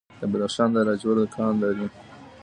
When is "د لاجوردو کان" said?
0.73-1.53